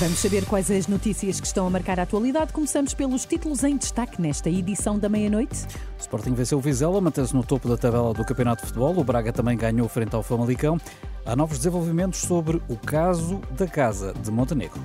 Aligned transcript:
Vamos 0.00 0.18
saber 0.20 0.46
quais 0.46 0.70
as 0.70 0.86
notícias 0.86 1.38
que 1.38 1.46
estão 1.46 1.66
a 1.66 1.70
marcar 1.70 2.00
a 2.00 2.04
atualidade. 2.04 2.54
Começamos 2.54 2.94
pelos 2.94 3.26
títulos 3.26 3.62
em 3.62 3.76
destaque 3.76 4.18
nesta 4.18 4.48
edição 4.48 4.98
da 4.98 5.10
meia-noite. 5.10 5.66
O 5.98 6.00
Sporting 6.00 6.32
venceu 6.32 6.56
o 6.56 6.60
Vizela, 6.62 6.98
mantém-se 7.02 7.36
no 7.36 7.44
topo 7.44 7.68
da 7.68 7.76
tabela 7.76 8.14
do 8.14 8.24
Campeonato 8.24 8.62
de 8.62 8.68
Futebol. 8.68 8.98
O 8.98 9.04
Braga 9.04 9.30
também 9.30 9.58
ganhou 9.58 9.86
frente 9.90 10.16
ao 10.16 10.22
Famalicão. 10.22 10.78
Há 11.26 11.36
novos 11.36 11.58
desenvolvimentos 11.58 12.20
sobre 12.20 12.62
o 12.66 12.78
caso 12.78 13.42
da 13.50 13.66
Casa 13.66 14.14
de 14.14 14.30
Montenegro. 14.30 14.80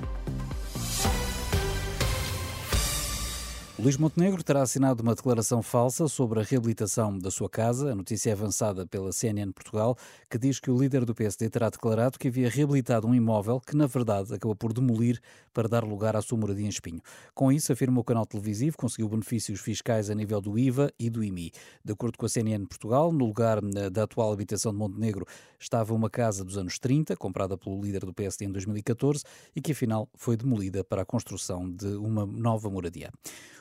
Luís 3.78 3.98
Montenegro 3.98 4.42
terá 4.42 4.62
assinado 4.62 5.02
uma 5.02 5.14
declaração 5.14 5.62
falsa 5.62 6.08
sobre 6.08 6.40
a 6.40 6.42
reabilitação 6.42 7.18
da 7.18 7.30
sua 7.30 7.46
casa. 7.46 7.92
A 7.92 7.94
notícia 7.94 8.30
é 8.30 8.32
avançada 8.32 8.86
pela 8.86 9.12
CNN 9.12 9.52
Portugal, 9.52 9.98
que 10.30 10.38
diz 10.38 10.58
que 10.58 10.70
o 10.70 10.78
líder 10.78 11.04
do 11.04 11.14
PSD 11.14 11.50
terá 11.50 11.68
declarado 11.68 12.18
que 12.18 12.28
havia 12.28 12.48
reabilitado 12.48 13.06
um 13.06 13.14
imóvel 13.14 13.60
que, 13.60 13.76
na 13.76 13.86
verdade, 13.86 14.32
acabou 14.32 14.56
por 14.56 14.72
demolir 14.72 15.20
para 15.52 15.68
dar 15.68 15.84
lugar 15.84 16.16
à 16.16 16.22
sua 16.22 16.38
moradia 16.38 16.64
em 16.64 16.70
Espinho. 16.70 17.02
Com 17.34 17.52
isso, 17.52 17.70
afirma 17.70 18.00
o 18.00 18.04
canal 18.04 18.24
televisivo, 18.24 18.78
conseguiu 18.78 19.10
benefícios 19.10 19.60
fiscais 19.60 20.08
a 20.08 20.14
nível 20.14 20.40
do 20.40 20.58
IVA 20.58 20.90
e 20.98 21.10
do 21.10 21.22
IMI. 21.22 21.52
De 21.84 21.92
acordo 21.92 22.16
com 22.16 22.24
a 22.24 22.30
CNN 22.30 22.64
Portugal, 22.64 23.12
no 23.12 23.26
lugar 23.26 23.60
da 23.92 24.04
atual 24.04 24.32
habitação 24.32 24.72
de 24.72 24.78
Montenegro 24.78 25.26
estava 25.60 25.92
uma 25.92 26.08
casa 26.08 26.42
dos 26.42 26.56
anos 26.56 26.78
30, 26.78 27.14
comprada 27.14 27.58
pelo 27.58 27.78
líder 27.82 28.06
do 28.06 28.14
PSD 28.14 28.46
em 28.46 28.52
2014 28.52 29.22
e 29.54 29.60
que, 29.60 29.72
afinal, 29.72 30.08
foi 30.14 30.34
demolida 30.34 30.82
para 30.82 31.02
a 31.02 31.04
construção 31.04 31.70
de 31.70 31.88
uma 31.88 32.24
nova 32.24 32.70
moradia. 32.70 33.10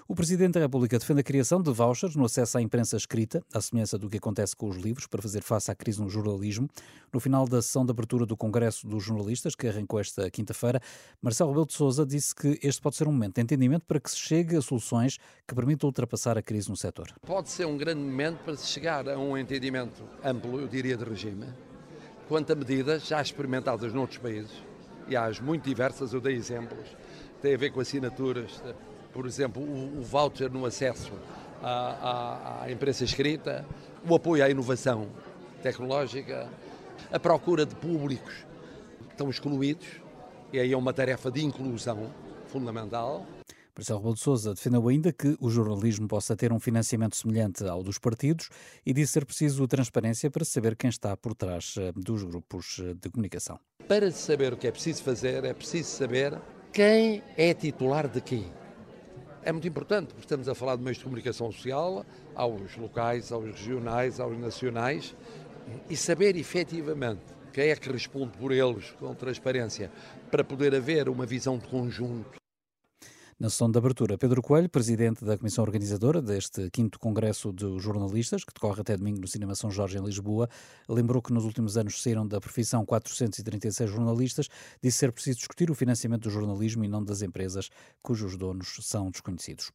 O 0.08 0.14
Presidente 0.14 0.54
da 0.54 0.60
República 0.60 1.00
defende 1.00 1.22
a 1.22 1.24
criação 1.24 1.60
de 1.60 1.72
vouchers 1.72 2.16
no 2.16 2.26
acesso 2.26 2.60
à 2.60 2.62
imprensa 2.62 2.96
escrita, 2.96 3.44
à 3.52 3.60
semelhança 3.60 3.98
do 3.98 4.08
que 4.08 4.18
acontece 4.18 4.56
com 4.56 4.70
os 4.70 4.78
livros, 4.78 5.08
para 5.08 5.20
fazer 5.20 5.42
face 5.42 5.72
à 5.72 5.76
crise 5.76 6.00
no 6.00 6.08
jornalismo. 6.08 6.70
No 7.12 7.20
final 7.20 7.48
da 7.48 7.60
sessão 7.60 7.84
de 7.84 7.90
abertura 7.90 8.24
do 8.24 8.38
Congresso 8.38 8.86
dos 8.86 9.04
Jornalistas, 9.04 9.56
que 9.56 9.68
arrancou 9.68 10.00
esta 10.00 10.30
quinta-feira, 10.30 10.80
Marcelo 11.20 11.50
Rebelo 11.50 11.66
de 11.66 11.74
Sousa 11.74 12.06
disse 12.06 12.36
que 12.36 12.60
este 12.62 12.80
pode 12.84 12.98
ser 12.98 13.08
um 13.08 13.12
momento 13.12 13.36
de 13.36 13.42
entendimento 13.42 13.84
para 13.88 14.00
que 14.00 14.12
se 14.12 14.18
chegue 14.18 14.56
a 14.56 14.62
soluções 14.62 15.18
que 15.48 15.56
permitam 15.56 15.88
ultrapassar 15.88 16.38
a 16.38 16.42
crise 16.44 16.70
no 16.70 16.78
setor. 16.78 17.08
Pode 17.26 17.50
ser 17.50 17.66
um 17.66 17.76
grande 17.76 18.02
momento 18.02 18.44
para 18.44 18.56
se 18.56 18.68
chegar 18.68 19.10
a 19.10 19.18
um 19.18 19.36
entendimento 19.36 20.04
amplo, 20.24 20.60
eu 20.60 20.68
diria, 20.68 20.96
de 20.96 21.04
regime, 21.04 21.48
quanto 22.28 22.54
a 22.54 22.56
medidas 22.56 23.08
já 23.08 23.20
experimentadas 23.20 23.92
noutros 23.92 24.20
países, 24.20 24.54
e 25.08 25.16
há 25.16 25.26
as 25.26 25.40
muito 25.40 25.68
diversas, 25.68 26.14
eu 26.14 26.22
dei 26.22 26.36
exemplos, 26.36 26.96
tem 27.42 27.56
a 27.56 27.58
ver 27.58 27.72
com 27.72 27.80
assinaturas 27.80 28.62
por 29.16 29.26
exemplo, 29.26 29.64
o, 29.64 30.00
o 30.00 30.02
voucher 30.04 30.52
no 30.52 30.66
acesso 30.66 31.14
à, 31.64 31.70
à, 31.70 32.64
à 32.64 32.72
imprensa 32.72 33.06
escrita, 33.06 33.66
o 34.08 34.14
apoio 34.14 34.44
à 34.44 34.50
inovação 34.50 35.08
tecnológica, 35.64 36.50
a 37.10 37.18
procura 37.18 37.66
de 37.66 37.74
públicos 37.76 38.46
que 39.08 39.14
estão 39.14 39.30
excluídos, 39.30 39.88
e 40.52 40.60
aí 40.60 40.74
é 40.74 40.78
uma 40.78 40.94
tarefa 40.94 41.32
de 41.32 41.44
inclusão 41.44 42.12
fundamental. 42.48 43.26
Marcelo 43.74 44.00
Rebelo 44.00 44.16
de 44.16 44.22
Sousa 44.22 44.54
defendeu 44.54 44.88
ainda 44.88 45.14
que 45.14 45.38
o 45.40 45.50
jornalismo 45.50 46.08
possa 46.10 46.36
ter 46.36 46.52
um 46.52 46.60
financiamento 46.60 47.16
semelhante 47.16 47.66
ao 47.66 47.84
dos 47.84 47.98
partidos 47.98 48.50
e 48.86 48.94
disse 48.94 49.14
ser 49.14 49.26
preciso 49.26 49.66
transparência 49.66 50.30
para 50.30 50.44
saber 50.44 50.76
quem 50.76 50.90
está 50.90 51.16
por 51.16 51.34
trás 51.34 51.76
eh, 51.78 51.92
dos 51.94 52.24
grupos 52.24 52.82
eh, 52.82 52.94
de 52.94 53.10
comunicação. 53.10 53.60
Para 53.88 54.12
saber 54.12 54.54
o 54.54 54.58
que 54.58 54.68
é 54.68 54.72
preciso 54.72 55.04
fazer, 55.04 55.44
é 55.44 55.54
preciso 55.54 55.90
saber 55.90 56.40
quem 56.72 57.22
é 57.36 57.54
titular 57.54 58.08
de 58.08 58.22
quê 58.22 58.44
é 59.46 59.52
muito 59.52 59.68
importante, 59.68 60.08
porque 60.08 60.22
estamos 60.22 60.50
a 60.50 60.56
falar 60.56 60.76
de 60.76 60.82
meios 60.82 60.98
de 60.98 61.04
comunicação 61.04 61.52
social, 61.52 62.04
aos 62.34 62.76
locais, 62.76 63.32
aos 63.32 63.46
regionais, 63.46 64.20
aos 64.20 64.36
nacionais, 64.38 65.16
e 65.88 65.96
saber 65.96 66.36
efetivamente 66.36 67.22
quem 67.54 67.70
é 67.70 67.76
que 67.76 67.90
responde 67.90 68.36
por 68.38 68.52
eles 68.52 68.92
com 69.00 69.14
transparência, 69.14 69.92
para 70.32 70.44
poder 70.44 70.74
haver 70.74 71.08
uma 71.08 71.28
visão 71.28 71.60
de 71.60 71.68
conjunto 71.68 72.45
na 73.38 73.50
sessão 73.50 73.70
de 73.70 73.78
abertura, 73.78 74.18
Pedro 74.18 74.42
Coelho, 74.42 74.70
presidente 74.70 75.26
da 75.26 75.38
comissão 75.38 75.62
organizadora 75.62 76.22
deste 76.22 76.70
quinto 76.70 76.98
Congresso 76.98 77.52
de 77.52 77.78
Jornalistas, 77.80 78.46
que 78.46 78.54
decorre 78.54 78.80
até 78.80 78.96
domingo 78.96 79.20
no 79.20 79.28
Cinema 79.28 79.54
São 79.56 79.70
Jorge, 79.70 79.98
em 79.98 80.02
Lisboa, 80.02 80.50
lembrou 80.88 81.22
que 81.22 81.34
nos 81.34 81.44
últimos 81.44 81.76
anos 81.76 82.02
saíram 82.02 82.26
da 82.26 82.40
profissão 82.40 82.86
436 82.86 83.90
jornalistas, 83.90 84.48
disse 84.82 85.00
ser 85.00 85.12
preciso 85.12 85.40
discutir 85.40 85.70
o 85.70 85.76
financiamento 85.76 86.24
do 86.24 86.30
jornalismo 86.30 86.86
e 86.86 86.88
não 86.88 87.04
das 87.04 87.22
empresas 87.22 87.70
cujos 88.02 88.38
donos 88.38 88.78
são 88.82 89.12
desconhecidos. 89.12 89.70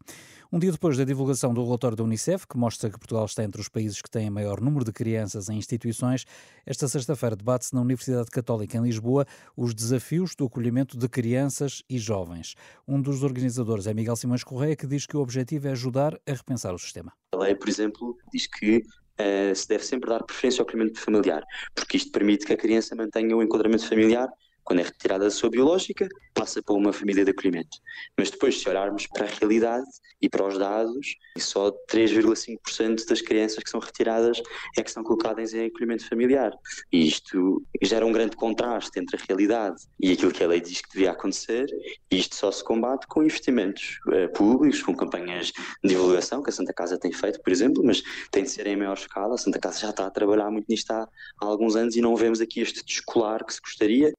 Um 0.50 0.59
dia 0.59 0.72
depois 0.72 0.97
da 0.97 1.04
divulgação 1.04 1.53
do 1.53 1.62
relatório 1.62 1.99
da 1.99 2.03
Unicef, 2.03 2.47
que 2.47 2.56
mostra 2.56 2.88
que 2.88 2.99
Portugal 2.99 3.26
está 3.26 3.44
entre 3.44 3.60
os 3.60 3.69
países 3.69 4.00
que 4.00 4.10
têm 4.10 4.31
maior 4.31 4.59
número 4.59 4.87
de 4.87 4.93
crianças 4.93 5.50
em 5.50 5.59
instituições, 5.59 6.25
esta 6.65 6.88
sexta-feira 6.88 7.37
debate-se 7.37 7.75
na 7.75 7.82
Universidade 7.82 8.31
Católica 8.31 8.78
em 8.78 8.82
Lisboa 8.82 9.26
os 9.54 9.75
desafios 9.75 10.34
do 10.34 10.47
acolhimento 10.47 10.97
de 10.97 11.09
crianças 11.10 11.82
e 11.91 11.99
jovens. 11.99 12.54
Um 12.88 13.00
dos 13.00 13.22
organizadores 13.22 13.50
é 13.59 13.94
Miguel 13.94 14.16
Simões 14.16 14.44
Correia, 14.44 14.77
que 14.77 14.87
diz 14.87 15.06
que 15.06 15.16
o 15.16 15.21
objetivo 15.21 15.69
é 15.69 15.72
ajudar 15.72 16.15
a 16.27 16.33
repensar 16.33 16.75
o 16.75 16.78
sistema. 16.78 17.12
A 17.34 17.38
lei, 17.38 17.55
por 17.55 17.69
exemplo, 17.69 18.16
diz 18.33 18.47
que 18.47 18.78
uh, 18.78 19.55
se 19.55 19.69
deve 19.69 19.84
sempre 19.84 20.11
dar 20.11 20.22
preferência 20.22 20.62
ao 20.62 20.69
acolhimento 20.69 21.00
familiar, 21.00 21.43
porque 21.75 21.97
isto 21.97 22.11
permite 22.12 22.47
que 22.47 22.53
a 22.53 22.56
criança 22.56 22.94
mantenha 22.94 23.37
o 23.37 23.43
enquadramento 23.43 23.87
familiar 23.88 24.28
quando 24.65 24.81
é 24.81 24.82
retirada 24.82 25.25
da 25.25 25.31
sua 25.31 25.50
biológica, 25.50 26.09
passa 26.34 26.62
para 26.62 26.75
uma 26.75 26.93
família 26.93 27.25
de 27.25 27.31
acolhimento. 27.31 27.78
Mas 28.16 28.31
depois, 28.31 28.60
se 28.60 28.69
olharmos 28.69 29.06
para 29.06 29.26
a 29.26 29.28
realidade 29.28 29.87
e 30.21 30.28
para 30.28 30.47
os 30.47 30.59
dados, 30.59 31.16
só 31.38 31.71
3,5% 31.91 33.06
das 33.06 33.20
crianças 33.20 33.62
que 33.62 33.70
são 33.70 33.81
retiradas 33.81 34.43
é 34.76 34.82
que 34.82 34.91
são 34.91 35.03
colocadas 35.03 35.54
em 35.54 35.66
acolhimento 35.66 36.09
familiar. 36.09 36.53
E 36.93 37.06
isto 37.06 37.62
gera 37.82 38.04
um 38.04 38.12
grande 38.12 38.37
contraste 38.37 38.99
entre 38.99 39.16
a 39.16 39.20
realidade 39.26 39.82
e 39.99 40.12
aquilo 40.12 40.32
que 40.32 40.44
a 40.44 40.49
lei 40.49 40.60
diz 40.60 40.81
que 40.81 40.93
devia 40.93 41.10
acontecer, 41.10 41.66
e 42.10 42.19
isto 42.19 42.34
só 42.37 42.50
se 42.50 42.62
combate 42.62 43.06
com 43.06 43.22
investimentos 43.22 43.99
uh, 44.09 44.32
públicos, 44.32 44.82
com 44.82 44.94
campanhas 44.94 45.53
de 45.82 45.88
divulgação, 45.88 46.43
que 46.43 46.50
a 46.50 46.53
Santa 46.53 46.72
Casa 46.72 46.99
tem 46.99 47.12
feito, 47.12 47.41
por 47.43 47.50
exemplo, 47.50 47.82
mas 47.84 48.03
tem 48.31 48.44
de 48.44 48.50
ser 48.50 48.66
em 48.66 48.76
maior 48.76 48.97
escala. 48.97 49.34
A 49.34 49.38
Santa 49.38 49.59
Casa 49.59 49.81
já 49.81 49.91
está 49.91 50.06
a 50.06 50.10
trabalhar 50.10 50.50
muito 50.50 50.66
nisto 50.69 50.91
há 50.91 51.09
alguns 51.41 51.76
anos 51.76 51.97
e 51.97 52.00
não 52.00 52.15
vemos 52.16 52.41
aqui 52.41 52.60
este 52.60 52.84
descolar 52.84 53.44
que 53.44 53.54
se 53.54 53.60
gostaria. 53.60 54.12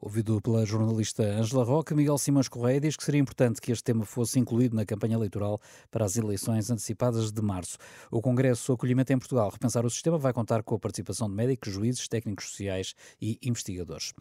Ouvido 0.00 0.40
pela 0.40 0.64
jornalista 0.64 1.24
Angela 1.24 1.64
Roca, 1.64 1.92
Miguel 1.92 2.16
Simões 2.18 2.46
Correia 2.46 2.80
diz 2.80 2.96
que 2.96 3.02
seria 3.02 3.20
importante 3.20 3.60
que 3.60 3.72
este 3.72 3.82
tema 3.82 4.04
fosse 4.04 4.38
incluído 4.38 4.76
na 4.76 4.86
campanha 4.86 5.16
eleitoral 5.16 5.58
para 5.90 6.04
as 6.04 6.16
eleições 6.16 6.70
antecipadas 6.70 7.32
de 7.32 7.42
março. 7.42 7.76
O 8.08 8.22
Congresso 8.22 8.72
Acolhimento 8.72 9.12
em 9.12 9.18
Portugal 9.18 9.50
Repensar 9.50 9.84
o 9.84 9.90
Sistema 9.90 10.16
vai 10.16 10.32
contar 10.32 10.62
com 10.62 10.76
a 10.76 10.78
participação 10.78 11.28
de 11.28 11.34
médicos, 11.34 11.72
juízes, 11.72 12.06
técnicos 12.06 12.44
sociais 12.50 12.94
e 13.20 13.40
investigadores. 13.42 14.12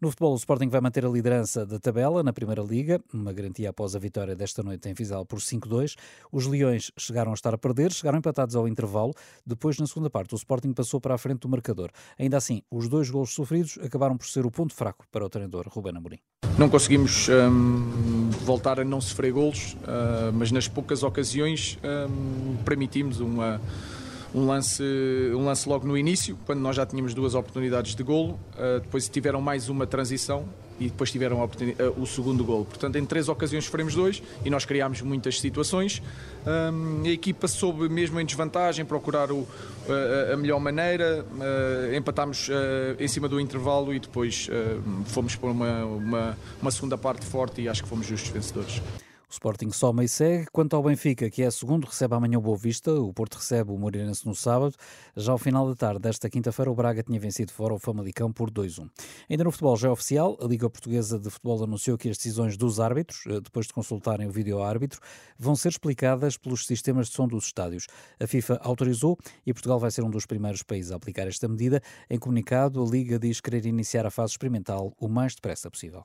No 0.00 0.10
futebol, 0.10 0.34
o 0.34 0.36
Sporting 0.36 0.68
vai 0.68 0.80
manter 0.80 1.04
a 1.04 1.08
liderança 1.08 1.64
da 1.64 1.78
tabela 1.80 2.22
na 2.22 2.32
Primeira 2.32 2.62
Liga, 2.62 3.00
uma 3.12 3.32
garantia 3.32 3.70
após 3.70 3.96
a 3.96 3.98
vitória 3.98 4.36
desta 4.36 4.62
noite 4.62 4.88
em 4.88 4.92
Vizela 4.92 5.24
por 5.24 5.40
5-2. 5.40 5.96
Os 6.30 6.46
Leões 6.46 6.92
chegaram 6.96 7.30
a 7.30 7.34
estar 7.34 7.54
a 7.54 7.58
perder, 7.58 7.90
chegaram 7.90 8.18
empatados 8.18 8.54
ao 8.54 8.68
intervalo. 8.68 9.14
Depois, 9.46 9.78
na 9.78 9.86
segunda 9.86 10.10
parte, 10.10 10.34
o 10.34 10.36
Sporting 10.36 10.74
passou 10.74 11.00
para 11.00 11.14
a 11.14 11.18
frente 11.18 11.40
do 11.40 11.48
marcador. 11.48 11.90
Ainda 12.18 12.36
assim, 12.36 12.62
os 12.70 12.86
dois 12.86 13.08
golos 13.08 13.32
sofridos 13.32 13.78
acabaram 13.82 14.16
por 14.16 14.26
ser 14.26 14.44
o 14.44 14.50
ponto 14.50 14.74
fraco 14.74 15.06
para 15.10 15.23
o 15.26 15.30
treinador 15.30 15.66
Ruben 15.68 15.96
Amorim. 15.96 16.18
Não 16.56 16.68
conseguimos 16.68 17.28
hum, 17.28 18.30
voltar 18.44 18.78
a 18.78 18.84
não 18.84 19.00
sofrer 19.00 19.32
golos, 19.32 19.74
uh, 19.74 20.32
mas 20.32 20.52
nas 20.52 20.68
poucas 20.68 21.02
ocasiões 21.02 21.78
hum, 21.82 22.56
permitimos 22.64 23.20
uma 23.20 23.60
um 24.34 24.46
lance, 24.46 24.82
um 25.32 25.44
lance 25.44 25.68
logo 25.68 25.86
no 25.86 25.96
início, 25.96 26.36
quando 26.44 26.58
nós 26.58 26.74
já 26.74 26.84
tínhamos 26.84 27.14
duas 27.14 27.36
oportunidades 27.36 27.94
de 27.94 28.02
golo, 28.02 28.32
uh, 28.54 28.80
depois 28.80 29.08
tiveram 29.08 29.40
mais 29.40 29.68
uma 29.68 29.86
transição 29.86 30.44
e 30.78 30.88
depois 30.88 31.10
tiveram 31.10 31.42
uh, 31.42 32.00
o 32.00 32.06
segundo 32.06 32.44
golo. 32.44 32.64
Portanto, 32.64 32.96
em 32.96 33.04
três 33.04 33.28
ocasiões 33.28 33.64
sofremos 33.64 33.94
dois 33.94 34.22
e 34.44 34.50
nós 34.50 34.64
criámos 34.64 35.00
muitas 35.02 35.40
situações. 35.40 36.02
A 36.46 37.08
equipa 37.08 37.48
soube, 37.48 37.88
mesmo 37.88 38.20
em 38.20 38.26
desvantagem, 38.26 38.84
procurar 38.84 39.32
o, 39.32 39.46
a, 40.30 40.34
a 40.34 40.36
melhor 40.36 40.60
maneira, 40.60 41.24
uh, 41.24 41.94
empatámos 41.94 42.48
em 42.98 43.08
cima 43.08 43.28
do 43.28 43.40
intervalo 43.40 43.94
e 43.94 43.98
depois 43.98 44.48
fomos 45.06 45.36
por 45.36 45.50
uma, 45.50 45.84
uma, 45.84 46.38
uma 46.60 46.70
segunda 46.70 46.98
parte 46.98 47.24
forte 47.24 47.62
e 47.62 47.68
acho 47.68 47.82
que 47.82 47.88
fomos 47.88 48.06
justos 48.06 48.30
vencedores. 48.30 48.82
Sporting 49.34 49.70
soma 49.70 50.04
e 50.04 50.08
segue. 50.08 50.46
Quanto 50.52 50.76
ao 50.76 50.82
Benfica, 50.82 51.28
que 51.28 51.42
é 51.42 51.50
segundo, 51.50 51.86
recebe 51.86 52.14
amanhã 52.14 52.38
o 52.38 52.40
Boa 52.40 52.56
Vista. 52.56 52.92
O 52.92 53.12
Porto 53.12 53.34
recebe 53.34 53.72
o 53.72 53.76
Moreirense 53.76 54.24
no 54.26 54.34
sábado. 54.34 54.74
Já 55.16 55.32
ao 55.32 55.38
final 55.38 55.68
da 55.68 55.74
tarde 55.74 56.00
desta 56.00 56.30
quinta-feira, 56.30 56.70
o 56.70 56.74
Braga 56.74 57.02
tinha 57.02 57.18
vencido 57.18 57.52
fora 57.52 57.74
o 57.74 57.78
Famalicão 57.78 58.32
por 58.32 58.50
2-1. 58.50 58.88
Ainda 59.28 59.44
no 59.44 59.50
futebol 59.50 59.76
já 59.76 59.88
é 59.88 59.90
oficial, 59.90 60.38
a 60.40 60.46
Liga 60.46 60.70
Portuguesa 60.70 61.18
de 61.18 61.28
Futebol 61.30 61.64
anunciou 61.64 61.98
que 61.98 62.08
as 62.08 62.16
decisões 62.16 62.56
dos 62.56 62.78
árbitros, 62.78 63.24
eh, 63.26 63.40
depois 63.40 63.66
de 63.66 63.72
consultarem 63.72 64.28
o 64.28 64.30
vídeo-árbitro, 64.30 65.00
vão 65.36 65.56
ser 65.56 65.70
explicadas 65.70 66.36
pelos 66.36 66.64
sistemas 66.64 67.08
de 67.08 67.14
som 67.14 67.26
dos 67.26 67.46
estádios. 67.46 67.86
A 68.20 68.26
FIFA 68.26 68.60
autorizou 68.62 69.18
e 69.44 69.52
Portugal 69.52 69.80
vai 69.80 69.90
ser 69.90 70.04
um 70.04 70.10
dos 70.10 70.26
primeiros 70.26 70.62
países 70.62 70.92
a 70.92 70.96
aplicar 70.96 71.26
esta 71.26 71.48
medida. 71.48 71.82
Em 72.08 72.18
comunicado, 72.18 72.82
a 72.82 72.86
Liga 72.86 73.18
diz 73.18 73.40
querer 73.40 73.66
iniciar 73.66 74.06
a 74.06 74.10
fase 74.10 74.32
experimental 74.32 74.94
o 75.00 75.08
mais 75.08 75.34
depressa 75.34 75.68
possível. 75.68 76.04